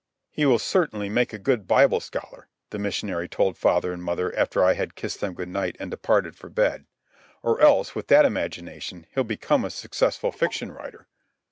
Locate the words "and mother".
3.93-4.35